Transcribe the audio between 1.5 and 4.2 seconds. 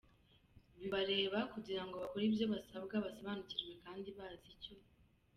kugira ngo bakore ibyo basabwa basobanukiwe kandi